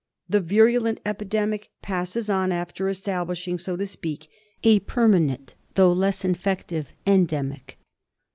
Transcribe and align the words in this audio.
The 0.27 0.41
virulent 0.41 0.99
epidemic 1.05 1.69
passes 1.83 2.27
on 2.27 2.51
after 2.51 2.89
establishing, 2.89 3.59
so 3.59 3.77
to 3.77 3.85
speak, 3.85 4.29
a 4.63 4.79
permanent 4.79 5.53
though 5.75 5.93
less 5.93 6.25
infective 6.25 6.87
endemic. 7.05 7.77